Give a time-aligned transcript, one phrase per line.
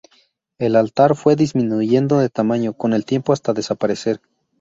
[0.57, 4.19] El altar fue disminuyendo de tamaño con el tiempo hasta desaparecer.